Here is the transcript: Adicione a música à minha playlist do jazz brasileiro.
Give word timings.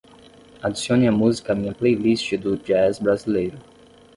Adicione 0.63 1.07
a 1.07 1.11
música 1.11 1.53
à 1.53 1.55
minha 1.55 1.75
playlist 1.75 2.35
do 2.37 2.57
jazz 2.57 2.97
brasileiro. 2.97 3.59